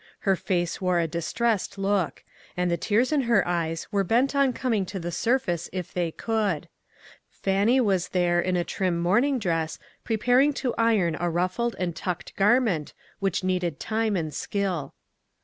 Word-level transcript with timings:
Her 0.21 0.35
face 0.35 0.81
wore 0.81 0.97
a 0.97 1.07
distressed 1.07 1.77
look, 1.77 2.23
and 2.57 2.71
the 2.71 2.75
tears 2.75 3.11
in 3.11 3.21
her 3.29 3.47
eyes 3.47 3.87
were 3.91 4.03
bent 4.03 4.35
on 4.35 4.51
coming 4.51 4.83
to 4.87 4.99
the 4.99 5.11
surface 5.11 5.69
if 5.71 5.93
they 5.93 6.09
could. 6.11 6.67
Fannie 7.29 7.79
was 7.79 8.07
there, 8.07 8.39
in 8.39 8.57
a 8.57 8.63
trim 8.63 8.99
morning 8.99 9.37
dress, 9.37 9.77
preparing 10.03 10.53
to 10.53 10.73
iron 10.75 11.13
»57 11.13 11.13
158 11.13 11.13
ONE 11.13 11.13
COMMONPLACE 11.13 11.19
DAY. 11.19 11.25
a 11.27 11.29
ruffled 11.29 11.75
and 11.77 11.95
tucked 11.95 12.35
garment, 12.35 12.93
which 13.19 13.43
needed 13.43 13.79
time 13.79 14.15
and 14.15 14.33
skill. 14.33 14.95